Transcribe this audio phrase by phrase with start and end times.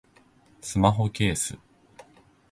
[0.61, 1.55] スマホケース